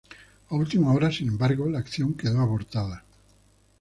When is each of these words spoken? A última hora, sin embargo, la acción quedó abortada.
A 0.51 0.53
última 0.63 0.89
hora, 0.93 1.11
sin 1.11 1.27
embargo, 1.27 1.69
la 1.69 1.77
acción 1.77 2.15
quedó 2.15 2.39
abortada. 2.39 3.05